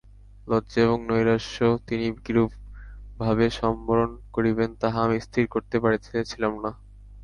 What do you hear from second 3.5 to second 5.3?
সম্বরণ করিবেন, তাহা আমি